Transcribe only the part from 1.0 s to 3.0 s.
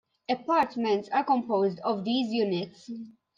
are composed of these units.